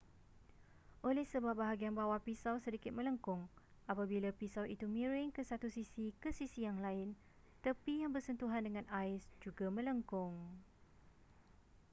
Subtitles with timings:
[1.09, 3.41] oleh sebab bahagian bawah pisau sedikit melengkung
[3.91, 7.09] apabila pisau itu miring ke satu sisi ke sisi yang lain
[7.63, 10.33] tepi yang bersentuhan dengan ais juga melengkung